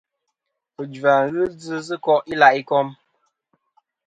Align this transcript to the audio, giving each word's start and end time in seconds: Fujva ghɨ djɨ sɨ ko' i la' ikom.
Fujva 0.73 1.13
ghɨ 1.33 1.43
djɨ 1.51 1.75
sɨ 1.87 1.95
ko' 2.05 2.23
i 2.31 2.33
la' 2.39 2.55
ikom. 2.61 2.87